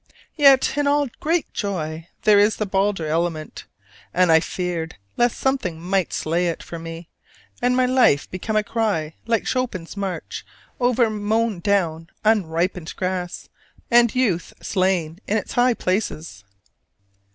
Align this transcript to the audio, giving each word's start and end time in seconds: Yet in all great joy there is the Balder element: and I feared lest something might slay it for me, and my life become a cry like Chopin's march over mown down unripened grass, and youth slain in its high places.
Yet 0.35 0.75
in 0.79 0.87
all 0.87 1.09
great 1.19 1.53
joy 1.53 2.07
there 2.23 2.39
is 2.39 2.55
the 2.55 2.65
Balder 2.65 3.05
element: 3.05 3.65
and 4.15 4.31
I 4.31 4.39
feared 4.39 4.95
lest 5.15 5.37
something 5.37 5.79
might 5.79 6.11
slay 6.11 6.47
it 6.47 6.63
for 6.63 6.79
me, 6.79 7.07
and 7.61 7.77
my 7.77 7.85
life 7.85 8.27
become 8.31 8.55
a 8.55 8.63
cry 8.63 9.13
like 9.27 9.45
Chopin's 9.45 9.95
march 9.95 10.43
over 10.79 11.07
mown 11.11 11.59
down 11.59 12.09
unripened 12.25 12.95
grass, 12.95 13.47
and 13.91 14.15
youth 14.15 14.53
slain 14.59 15.19
in 15.27 15.37
its 15.37 15.53
high 15.53 15.75
places. 15.75 16.45